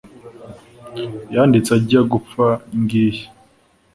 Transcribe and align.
yanditse 1.33 1.71
ajya 1.77 2.01
gupfa 2.11 2.45
ngiyi 2.81 3.23